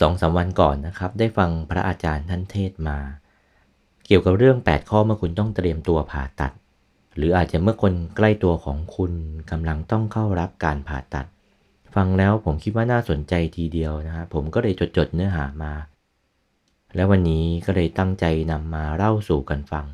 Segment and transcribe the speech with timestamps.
[0.00, 2.98] สองสาวันก่อนนะครับ ได้ฟังพระอาจารย์ท่านเทศมา
[4.06, 6.52] เกี่ยวกับเรื่อง 8 ข้อเมื่อคุณต้องเตรียมตัวผ่าตัด
[7.16, 9.12] หรืออาจจะเมื่อคนใกล้ตัวของคุณ
[9.50, 11.26] กำลังต้องเข้ารับการผ่าตัด
[11.94, 15.72] ฟังแล้วผมคิดว่าน่าสนใจทีเดียวนะครับผมก็เลยจดจดเนื้อหามา
[16.94, 19.86] แล้ววันนี้ก็เลยตั้งใจนำมาเล่าสู่กันฟัง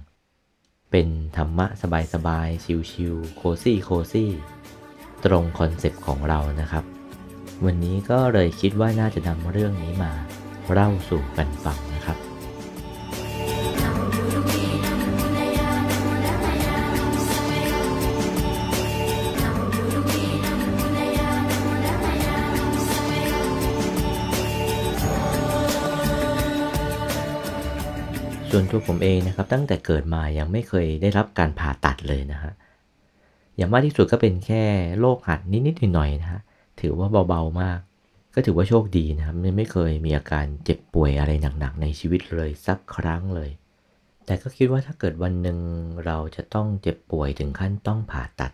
[0.90, 1.66] เป็นธรรมะ
[2.14, 4.30] สบายๆชิวๆโคซี่โคซี่
[5.24, 6.84] ตรงคอนเซปต์ของเรานะครับ
[7.66, 10.12] วันนี้ก็เลยคิดว่าน่าจะนำเรื่องนี้มา
[10.72, 12.18] เล่าสู่กันฟังนะครับ
[28.50, 32.52] ส่วนตัวผมเองนะครับ ตั้งแต่เกิดมายังไม่เคยได้รับการผ่าตัดเลยนะฮะ
[33.56, 34.64] อย่างมากที่สุดก็เป็นแค่
[34.98, 36.40] โรคหัดนิดๆหน่อยๆนะฮะ
[36.80, 37.78] ถือว่าเบาๆมาก
[38.34, 43.50] ก็ถือว่าโชคดีนะครับไม่เคยมีอาการเจ็บป่วยอะไรหนักๆในชีวิตเลยสักครั้งเลย
[44.26, 45.58] แต่ก็คิดว่าถ้าเกิดวันหนึ่ง
[46.06, 48.52] เราจะต้องเจ็บป่วยถึงขั้นต้องผ่าตัด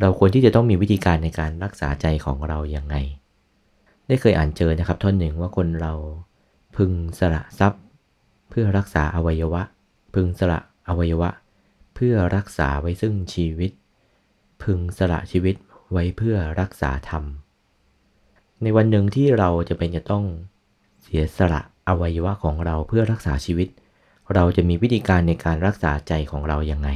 [0.00, 2.96] เราควรที่จะต้องมีวิธีการในการรักษาใจของเราอย่างไง
[4.06, 5.92] ได้เคยอ่านเจอนะครับท่อนหนึ่งว่าคนเรา
[6.76, 7.82] พึงสละทรัพย์
[8.50, 9.62] เพื่อรักษาอวัยวะ
[10.14, 11.30] พึงสละอวัยวะ
[11.94, 13.72] เพื่อรักษาไว้ซึ่งชีวิต
[14.62, 15.54] พึงสละชีวิต
[15.92, 17.24] ไว้เพื่อรักษาธรรม
[18.62, 20.24] ในวันหนึ่งที่เราจะเป็นจะต้อง
[21.02, 23.68] เสียสละอวัยวะของเราเพื่อรักษาชีวิต
[24.34, 26.88] เราจะมีวิธีการในการรักษาใจของเราอย่างไง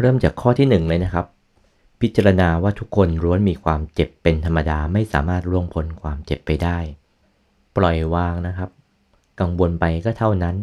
[0.00, 1.26] เริ่มจากข้อที่หนึ่งเลยนะครับ
[2.00, 6.78] พิจารณาว่าทุกคนล้วนมีความเจ็บเป็นธรรมดาไม่สามารถล่วงพ้นความเจ็บไปได้
[7.76, 8.70] ปล่อยวางนะครับ
[9.40, 10.56] กังวลไปก็เท่านั้น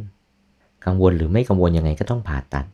[0.86, 2.66] กังวลหรือไม่กังวลยังไงก็ต้องผ่าตัด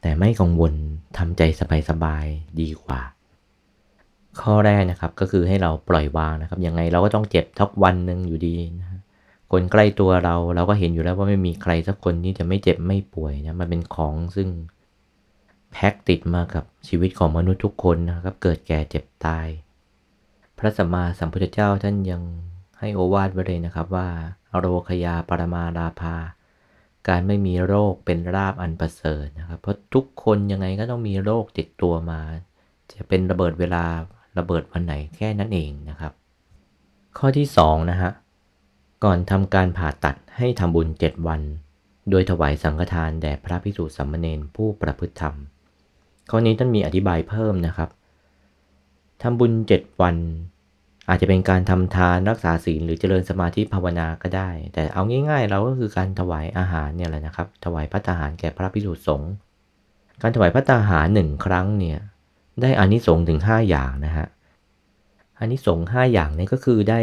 [0.00, 0.72] แต่ไม่กังวล
[1.18, 1.42] ทำใจ
[1.88, 3.00] สบายๆดีกว่า
[4.40, 8.88] ข้อแรกนะครับก็คือให้เราปล่อยวางนะครับ ยังไงเราก็ต้องเจ็บทักวันหนึ่งอยู่ดีนะ
[9.52, 14.48] คนใกล้ตัวเราเราก็เห็นอยู่แล้วว่าไม่มีใครสักคนที่จะไม่เจ็บไม่ป่วยนะมันเป็นของซึ่ง
[15.72, 19.46] แพ็กติดมากับชีวิตของมนุษย์ทุกคนนะครับ เกิดแก่เจ็บตาย
[20.58, 22.22] พระสัมมาสัมพุทธเจ้าท่านยัง
[22.78, 24.08] ให้โอวาทไว้เลยนะครับว่า
[24.58, 26.16] โรคยาปรมาราภา
[27.08, 32.20] การไม่มีโรคเป็นราบอันประเสริฐนะครับ เพราะทุกคนยังไงก็ต้องมีโรคติดตัวมา
[32.92, 33.84] จะเป็นระเบิดเวลา
[34.38, 36.12] ระเบิดวันไหนแค่นั้นเองนะครับ
[37.18, 38.10] ข้อที่2นะฮะ
[39.04, 41.42] ก่อนทำการผ่าตัดให้ทำบุญ 7 วัน
[42.10, 45.34] โดยถวายสังฆทานแด่พระพิสุสัมมเนนผู้ประพฤติธรรม
[46.30, 47.88] ข้อนี้ท่านมีอธิบายเพิ่มนะครับ
[49.22, 50.16] ทำบุญ 7 วัน
[51.08, 59.32] อาจจะเป็นการทำทานรักษาศีลหรือเจริญสมาธิภาวนาก็ได้ แต่เอาง่ายๆ เราก็คือการถวายอาหารเนี่ยแหละนะครับ ถวายพระทหารแก่พระพิสุสงฆ์
[60.22, 61.98] การถวายพระทหารหนึ่งครั้งเนี่ย
[62.60, 64.26] ได้อานิสงส์ถึง 5 อย่างนะฮะ
[65.38, 67.00] อานิสงส์5อย่างนี้ก็คือได้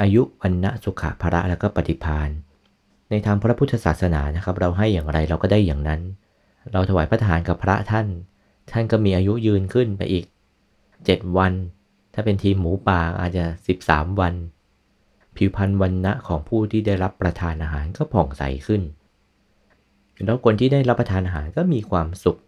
[0.00, 2.30] อายุวันณะสุขะภระแล้วก็ปฏิพาน
[3.10, 6.00] ในทางพระพุทธศาสนานะครับ เราให้อย่างไรเราก็ได้อย่างนั้น
[6.72, 8.06] เราถวายพระทานกับพระท่าน
[8.72, 10.24] ท่านก็มีอายุยืนขึ้นไปอีก
[10.80, 11.52] 7 วัน
[12.14, 13.44] ถ้าเป็นทีมหมูป่าอาจจะ
[13.82, 14.34] 13 วัน
[15.36, 18.82] ผิวพรรณวันณะของผู้ที่ได้รับประทานอาหารก็ผ่องใสขึ้น
[20.24, 22.38] แล้วคนที่ได้รับประทานอาหารก็มีความสุข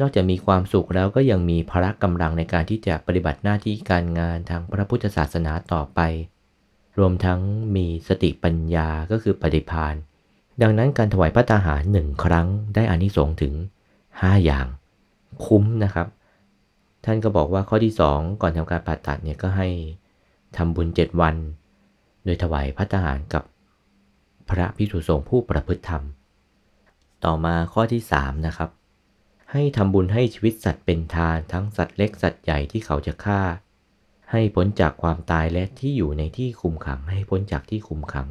[0.00, 6.00] นอกจากมีความสุขแล้วก็ยังมีพละกำลังในการที่จะปฏิบัติหน้าที่การงานทางพระพุทธศาสนาต่อไป
[6.98, 7.40] รวมทั้ง
[7.76, 9.94] มีสติปัญญาก็คือปฏิพาน
[10.62, 13.54] ดังนั้นการถวายพระตาหารหนึ่งครั้งได้อานิสงส์ถึง
[14.00, 14.66] 5 อย่าง
[15.44, 16.06] คุ้มนะครับ
[17.04, 19.68] ท่านก็บอกว่าข้อที่ 2 ก่อนทำการผ่าตัดเนี่ยก็ให้
[20.56, 21.36] ทำบุญ 7 วัน
[22.24, 23.44] โดยถวายพระตาหารกับ
[24.48, 26.02] พระพิสุสงฆ์ผู้ประพฤติธรรม
[27.24, 28.70] ต่อมาข้อที่ 3 นะครับ
[29.54, 33.42] ให้ทำบุญให้ชีวิตสัตว์เป็นทานทั้งสัตว์เล็กสัตว์ใหญ่ที่เขาจะฆ่า
[34.30, 38.28] ให้พ้นจากความตายและที่อยู่ในที่คุมขัง ให้พ้นจากที่คุมขัง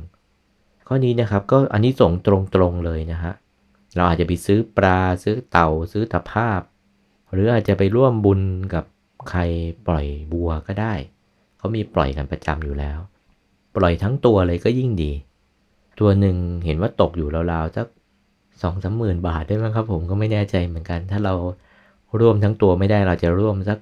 [0.87, 2.11] ข้อนี้นะครับก็อันนี้ส่ง
[2.55, 3.33] ตรงๆเลยนะฮะ
[3.95, 6.61] เราอาจจะไปซื้อปลาซื้อเต่าซื้อตะภาพ
[7.31, 8.41] หรืออาจจะไปร่วมบุญ
[8.73, 8.85] กับ
[9.29, 9.39] ใคร
[9.87, 10.93] ปล่อยบัวก็ได้
[11.57, 12.99] เขามีปล่อยกันประจำอยู่แล้ว
[13.75, 15.11] ปล่อยทั้งตัวเลยก็ยิ่งดี
[15.99, 17.87] ตัวหนึ่งเห็นว่าตกอยู่ราวๆสัก
[18.61, 21.33] สองสามหมื่นบาทได้ไหมครับ ผมก็ไม่แน่ใจเหมือนกัน ถ้าเรา
[22.19, 23.79] ร่วมทั้งตัวไม่ได้เราจะร่วมสัก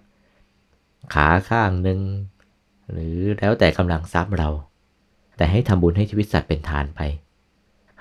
[1.13, 1.99] ขาข้างหนึ่ง
[2.91, 4.49] หรือแล้วแต่กำลังทรัพย์เรา
[5.37, 6.99] แต่ให้ทำบุญให้ชีวิตสัตว์เป็นทานไป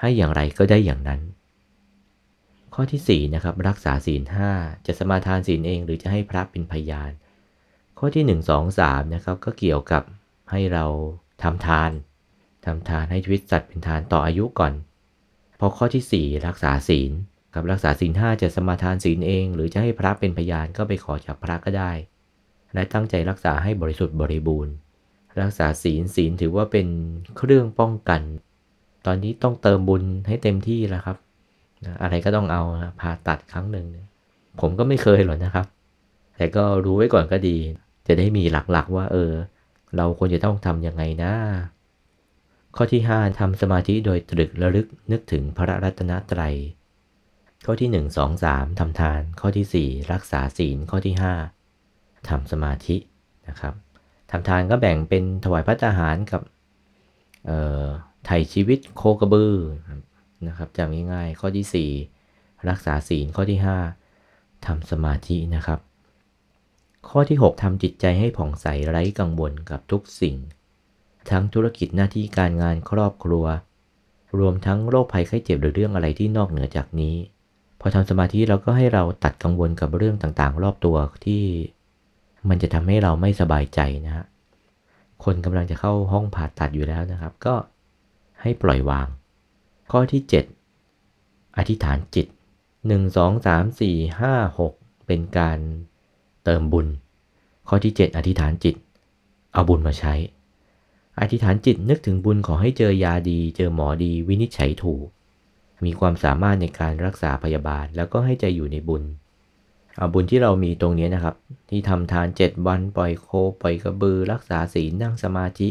[0.00, 1.20] ให้อย่างไรก็ได้อย่างนั้น
[2.74, 4.50] ข้อที่4นะครับรักษาศีลห้า
[4.86, 7.10] จะสมาทานศีลเอง หรือจะให้พระเป็นพยาน
[7.98, 10.02] ข้อที่ 1 2 3นะครับก็เกี่ยวกับ
[10.50, 10.84] ให้เรา
[11.42, 11.90] ทำทาน
[12.64, 14.72] ทำทานให้ชีวิตสัตว์เป็นทานต่ออายุก่อน
[15.60, 17.12] พอข้อที่ 4 รักษาศีล
[17.54, 21.92] กับรักษาศีลห้าจะสมาทานศีลเอง หรือจะให้พระเป็นพยานก็ไปขอจากพระก็ได้
[22.74, 24.74] และตั้งใจรักษาให้บริสุทธิ์บริบูรณ์
[25.40, 26.86] รักษาศีลศีลถือว่าเป็น
[27.36, 28.22] เครื่องป้องกัน
[29.06, 31.16] ตอนนี้ต้องเติมบุญให้เต็มที่แล้วครับ
[32.02, 32.62] อะไรก็ต้องเอา
[33.00, 33.86] ผ่าตัดครั้งหนึ่ง
[34.60, 35.66] ผมก็ไม่เคยหรอกนะครับ
[36.36, 37.56] แต่ก็รู้ไว้ก่อนก็ดี
[38.06, 39.32] จะได้มีหลักๆว่า เออ
[39.96, 41.32] เราควรจะต้องทำยังไงนะ
[42.76, 46.56] ข้อที่ 5ทำสมาธิโดยตรึกระลึกนึกถึงพระรัตนตรัย
[47.66, 51.14] ข้อที่ 1 2 3ทำทาน ข้อที่ 4 รักษาศีล ข้อที่
[51.72, 52.96] 5ทำสมาธิ
[53.48, 53.74] นะครับ
[54.30, 56.42] ทำทานก็แบ่งเป็นถวายพระทหารกับ
[58.26, 59.54] ไถ่ชีวิตโคกระบือ
[60.48, 61.94] นะครับจำง่ายๆ ข้อที่
[62.28, 63.58] 4 รักษาศีล ข้อที่
[64.12, 65.80] 5ทำสมาธินะครับ
[67.08, 70.36] ข้อที่ 6ทำจิตใจให้ผ่องใสไร้กังวลกับทุกสิ่ง
[71.30, 73.44] ทั้งธุรกิจหน้าที่การงานครอบครัว
[74.38, 77.16] รวมทั้งโรคภัยไข้เจ็บหรือเรื่องอะไรที่นอกเหนือจากนี้
[77.80, 80.96] พอทำสมาธิเราก็ให้เราตัดกังวลกับเรื่องต่างๆ รอบตัว
[81.26, 81.42] ที่
[82.48, 84.24] มันจะทำให้เราไม่สบายใจนะฮะ
[85.24, 87.54] คนกำลังจะเข้าห้องผ่าตัดอยู่แล้วนะครับ ก็
[88.42, 89.08] ให้ปล่อยวาง
[89.90, 90.22] ข้อที่
[90.88, 92.26] 7 อธิษฐานจิต
[92.68, 95.58] 1 2 3 4 5 6 เป็นการ
[96.44, 96.86] เติมบุญ
[97.68, 98.74] ข้อที่ 7 อธิษฐานจิต
[99.52, 100.14] เอาบุญมาใช้
[101.20, 105.06] อธิษฐานจิตนึกถึงบุญขอให้เจอยาดี เจอหมอดีวินิจฉัยถูก
[105.84, 109.02] มีความสามารถในการรักษาพยาบาลแล้วก็ให้ใจอยู่ในบุญ
[109.96, 111.34] เอาบุญที่เรามีตรงนี้นะครับ
[111.70, 113.28] ที่ทำทาน 7 วันปล่อยโค
[113.60, 115.68] ปล่อยกระบือ รักษาศีลนั่งสมาธิ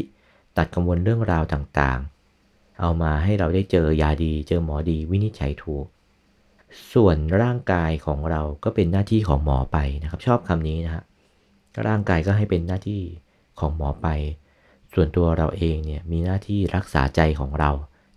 [0.56, 5.86] ตัดกังวลเรื่องราวต่างๆ เอามาให้เราได้เจอยาดี เจอหมอดีวินิจฉัยถูก
[6.92, 11.02] ส่วนร่างกายของเราก็เป็นหน้าที่ของหมอไปนะครับ ชอบคำนี้นะฮะ
[11.86, 13.02] ร่างกายก็ให้เป็นหน้าที่
[13.60, 14.08] ของหมอไป
[14.94, 17.70] ส่วนตัวเราเองเนี่ยมีหน้าที่รักษาใจของเรา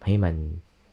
[0.05, 0.35] ให้มัน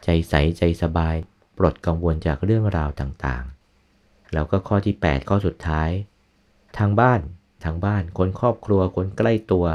[0.04, 1.16] ใจใสใจสบาย
[1.58, 5.90] ปลดกังวลจากเรื่องราวต่างๆ แล้วก็ข้อที่ 8 ข้อสุดท้าย
[6.78, 7.20] ทางบ้าน
[7.64, 9.66] ทางบ้านคนครอบครัวคนใกล้ตัว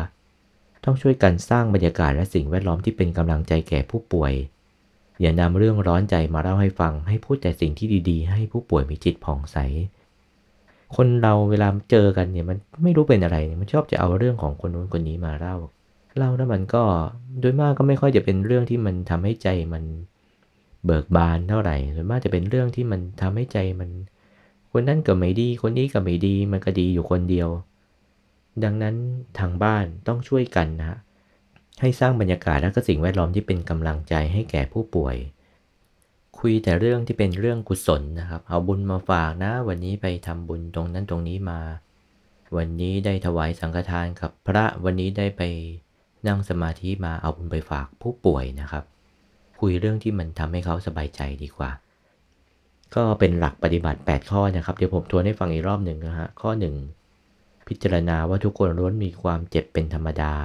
[0.84, 4.34] ต้องช่วยกันสร้างบรรยากาศและสิ่งแวดล้อมที่เป็นกำลังใจแก่ผู้ป่วย
[5.22, 9.58] อย่านำเรื่องร้อนใจมาเล่าให้ฟัง ให้พูดแต่สิ่งที่ดีๆ ให้ผู้ป่วยมีจิตผ่องใส
[10.96, 15.56] คนเราเวลาเจอกันเนี่ยมันไม่รู้เป็นอะไร มันชอบจะเอาเรื่องของคนนู้นคนนี้มาเล่า
[16.18, 16.84] เล่าแล้วมันก็
[17.40, 19.84] โดยมากก็ไม่ค่อยจะเป็นเรื่องที่มันทำให้ใจมัน
[20.86, 23.90] เบิกบานเท่าไหร่โดยมากจะเป็นเรื่องที่มันทำให้ใจมัน
[24.72, 27.50] คนนั้นก็ไม่ดี คนนี้ก็ไม่ดี มันก็ดีอยู่คนเดียว
[28.64, 28.96] ดังนั้น
[29.40, 30.98] ทางบ้านต้องช่วยกันนะ
[31.82, 35.16] ให้สร้างบรรยากาศและก็สิ่งแวดล้อมที่เป็นกำลังใจให้แก่ผู้ป่วย
[36.40, 41.60] คุยแต่เรื่องที่เป็นเรื่องกุศลนะครับ เอาบุญมาฝากนะ วันนี้ไปทำบุญตรงนั้นตรงนี้มา
[42.58, 45.42] วันนี้ได้ถวายสังฆทานกับพระ วันนี้ได้ไป
[46.28, 48.84] นั่งสมาธิมาเอาบุญไปฝากผู้ป่วยนะครับ
[49.60, 51.72] คุยเรื่องที่มันทำให้เขาสบายใจดีกว่า
[52.96, 56.52] ก็เป็นหลักปฏิบัติ 8 ข้อนะครับ เดี๋ยวผมทวนให้ฟังอีกรอบหนึ่งนะฮะ ข้อ
[57.10, 60.36] 1 พิจารณาว่าทุกคนล้วนมีความเจ็บเป็นธรรมดา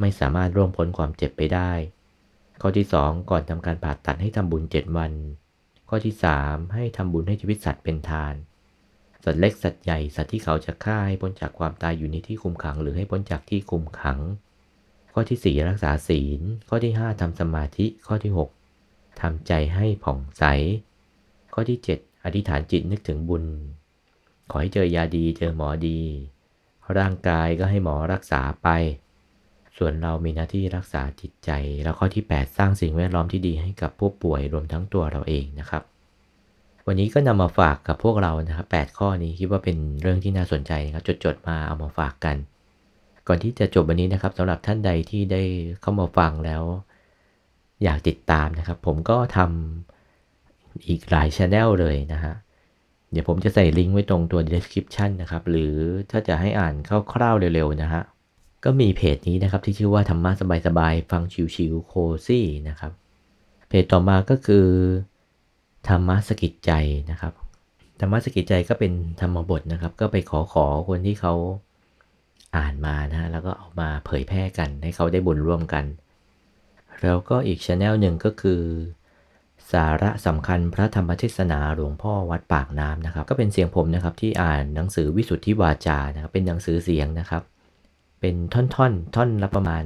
[0.00, 1.72] ไม่สามารถร่วมพ้นความเจ็บไปได้
[2.60, 5.12] ข้อที่ 2 ก่อนทำการผ่าตัดให้ทำบุญ 7 วัน
[5.88, 8.34] ข้อที่ 3 ให้ทำบุญให้ชีวิตสัตว์เป็นทาน
[9.24, 14.18] สัตว์เล็กสัตว์ใหญ่สัตว์ที่เขาจะฆ่าให้พ้นจากความตายอยู่ในที่คุมขัง หรือให้พ้นจากที่คุมขัง
[15.20, 18.32] อที่ 4 รักษาศีล ข้อที่ 5ทำสมาธิ ข้อที่
[18.76, 20.44] 6ทำใจให้ผ่องใส
[21.54, 23.44] ข้อที่ 7 อธิษฐานจิตนึกถึงบุญ
[24.50, 26.00] ขอให้เจอยาดีเจอหมอดี
[26.98, 28.68] ร่างกายก็ให้หมอรักษาไป
[29.76, 31.50] ส่วนเรามีหน้าที่รักษาจิตใจ
[31.82, 35.82] แล้วข้อที่ 8 สร้างสิ่งแวดล้อมที่ดีให้กับผู้ป่วยรวมทั้งตัวเราเองนะครับ
[36.86, 42.36] วันนี้ก็นำมาฝากกับพวกเรานะครับ8ข้อนี้คิดว่าเป็นเรื่องที่น่าสนใจนะครับจดๆมาเอามาฝากกัน
[43.28, 45.42] ก่อนที่จะจบวันนี้นะครับสำหรับท่านใดที่ได้
[45.80, 46.62] เข้ามาฟังแล้ว
[47.84, 52.34] อยากติดตามนะครับ ผมก็ทำอีกหลายช anel เลยนะฮะ
[53.10, 55.74] เดี๋ยวผมจะใส่ลิงก์ไว้ตรงตัว description นะครับ หรือ
[56.10, 56.74] ถ้าจะให้อ่าน
[57.12, 58.02] คร่าวๆเร็วๆนะฮะ
[58.64, 60.30] ก็มีเพจนี้นะครับที่ชื่อว่าธรรมะ
[60.66, 61.22] สบายๆฟัง
[61.54, 61.92] ชิวๆโค
[62.26, 62.92] ซี่นะครับ
[63.68, 64.66] เพจต่อมาก็คือ
[65.88, 66.72] ธรรมะสกิจใจ
[67.10, 67.32] นะครับ
[68.00, 71.34] ธรรมะสกิจใจก็เป็นธรรมบทนะครับ ก็ไปขอขอคนที่เขา
[72.56, 75.84] อ่านมานะแล้วก็เอามาเผยแพร่กันให้เขาได้บุญร่วมกัน
[77.02, 78.62] แล้วก็อีกช anel หนึ่งก็คือ
[79.72, 87.42] สาระสำคัญพระธรรมเทศนาหลวงพ่อวัดปากน้ำนะครับ ก็เป็นเสียงผมนะครับที่อ่านหนังสือวิสุทธิวาจานะครับเป็นหนังสือเสียงนะครับ
[88.20, 89.84] เป็นท่อนๆท่อนละประมาณ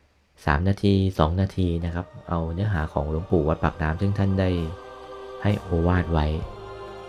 [0.00, 4.50] 3 นาที 2 นาทีนะครับ เอาเนื้อหาของหลวงปู่วัดปากน้ำซึ่งท่านได้
[5.42, 6.26] ให้โอวาทไว้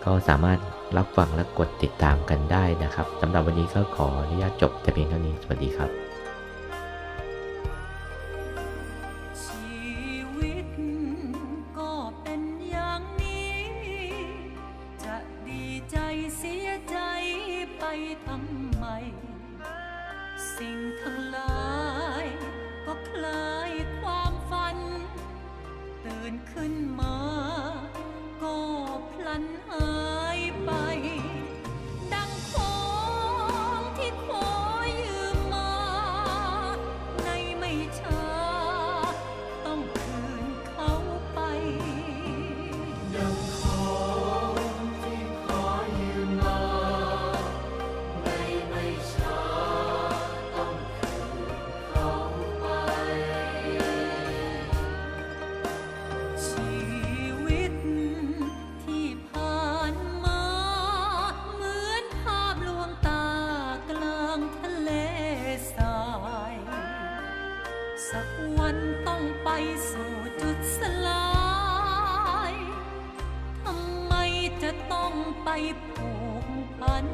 [0.04, 0.58] ก็สามารถ
[0.96, 6.11] รับฟังและกดติดตามกันได้นะครับสำหรับวันนี้ก็ขออนุญาตจบแต่เพียงเท่านี้สวัสดีครับ
[75.96, 77.04] 红粉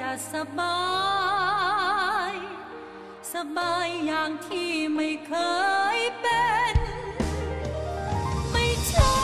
[0.00, 0.78] จะสบา
[2.32, 2.34] ย
[3.32, 5.34] สบายอย่างที่ไม่เค
[5.96, 6.76] ยเป็น
[8.52, 9.23] ไม่ใช่